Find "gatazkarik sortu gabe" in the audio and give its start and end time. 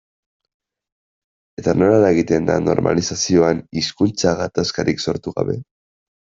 4.43-5.61